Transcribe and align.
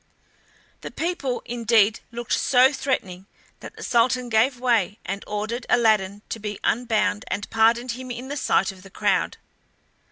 The 0.81 0.89
people, 0.89 1.43
indeed, 1.45 1.99
looked 2.11 2.33
so 2.33 2.73
threatening 2.73 3.27
that 3.59 3.75
the 3.75 3.83
Sultan 3.83 4.29
gave 4.29 4.59
way 4.59 4.97
and 5.05 5.23
ordered 5.27 5.67
Aladdin 5.69 6.23
to 6.29 6.39
be 6.39 6.59
unbound, 6.63 7.23
and 7.27 7.47
pardoned 7.51 7.91
him 7.91 8.09
in 8.09 8.27
the 8.27 8.35
sight 8.35 8.71
of 8.71 8.81
the 8.81 8.89
crowd. 8.89 9.37